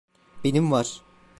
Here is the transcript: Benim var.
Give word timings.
Benim 0.43 0.71
var. 0.71 1.01